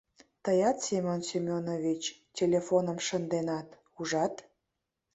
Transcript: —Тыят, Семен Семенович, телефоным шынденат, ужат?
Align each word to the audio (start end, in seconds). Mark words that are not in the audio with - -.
—Тыят, 0.43 0.77
Семен 0.85 1.21
Семенович, 1.29 2.03
телефоным 2.37 2.97
шынденат, 3.07 3.67
ужат? 3.99 4.35